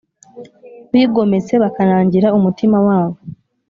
bigometse 0.93 1.53
bakanangira 1.63 2.27
umutima 2.37 2.77
wabo 2.87 3.17